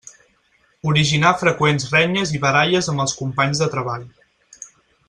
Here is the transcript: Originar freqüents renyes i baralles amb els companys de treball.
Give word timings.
Originar 0.91 1.33
freqüents 1.41 1.85
renyes 1.93 2.33
i 2.39 2.43
baralles 2.47 2.91
amb 2.95 3.07
els 3.07 3.17
companys 3.23 3.63
de 3.65 3.73
treball. 3.77 4.11